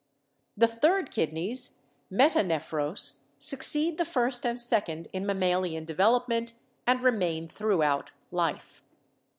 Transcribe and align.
The 0.57 0.65
third 0.67 1.11
kidneys 1.11 1.77
(metanephros) 2.11 3.19
succeed 3.37 3.99
the 3.99 4.03
first 4.03 4.47
and 4.47 4.59
second 4.59 5.07
in 5.13 5.27
mammalian 5.27 5.85
development 5.85 6.53
and 6.87 7.03
remain 7.03 7.47
throughout 7.47 8.09
life. 8.31 8.81